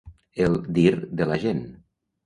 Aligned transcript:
El 0.45 0.57
dir 0.79 0.87
de 1.21 1.31
la 1.33 1.39
gent. 1.47 1.65